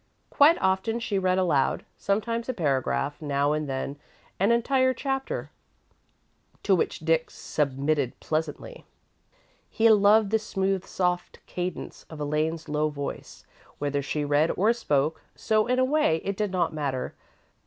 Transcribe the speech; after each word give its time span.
Quite 0.31 0.57
often 0.59 0.99
she 0.99 1.19
read 1.19 1.37
aloud, 1.37 1.85
sometimes 1.95 2.49
a 2.49 2.55
paragraph, 2.55 3.21
now 3.21 3.53
and 3.53 3.69
then 3.69 3.97
an 4.39 4.51
entire 4.51 4.95
chapter, 4.95 5.51
to 6.63 6.73
which 6.73 7.01
Dick 7.01 7.29
submitted 7.29 8.19
pleasantly. 8.19 8.83
He 9.69 9.91
loved 9.91 10.31
the 10.31 10.39
smooth, 10.39 10.87
soft 10.87 11.37
cadence 11.45 12.07
of 12.09 12.19
Elaine's 12.19 12.67
low 12.67 12.89
voice, 12.89 13.45
whether 13.77 14.01
she 14.01 14.25
read 14.25 14.49
or 14.57 14.73
spoke, 14.73 15.21
so, 15.35 15.67
in 15.67 15.77
a 15.77 15.85
way, 15.85 16.15
it 16.23 16.35
did 16.35 16.49
not 16.51 16.73
matter. 16.73 17.13